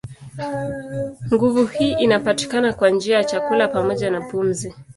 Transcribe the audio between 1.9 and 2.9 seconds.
inapatikana kwa